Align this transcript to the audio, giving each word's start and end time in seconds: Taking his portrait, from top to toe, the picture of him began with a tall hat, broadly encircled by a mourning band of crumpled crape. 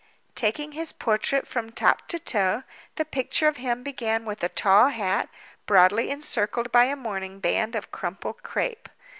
Taking 0.33 0.71
his 0.71 0.93
portrait, 0.93 1.45
from 1.47 1.69
top 1.69 2.07
to 2.07 2.17
toe, 2.17 2.63
the 2.95 3.05
picture 3.05 3.47
of 3.47 3.57
him 3.57 3.83
began 3.83 4.25
with 4.25 4.43
a 4.43 4.49
tall 4.49 4.87
hat, 4.87 5.29
broadly 5.67 6.09
encircled 6.09 6.71
by 6.71 6.85
a 6.85 6.95
mourning 6.95 7.39
band 7.39 7.75
of 7.75 7.91
crumpled 7.91 8.41
crape. 8.41 8.89